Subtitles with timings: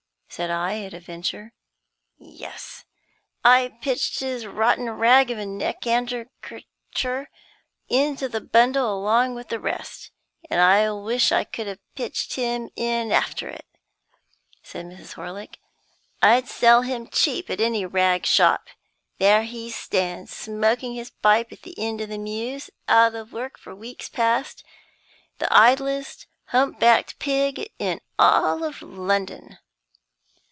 [0.33, 1.51] said I, at a venture.
[2.17, 2.85] "Yes;
[3.43, 7.25] I pitched his rotten rag of a neck 'andkercher
[7.89, 10.11] into the bundle along with the rest,
[10.49, 13.65] and I wish I could have pitched him in after it,"
[14.63, 15.15] said Mrs.
[15.15, 15.59] Horlick.
[16.21, 18.69] "I'd sell him cheap at any ragshop.
[19.17, 23.59] There he stands, smoking his pipe at the end of the Mews, out of work
[23.59, 24.63] for weeks past,
[25.39, 29.57] the idlest humpbacked pig in all London!"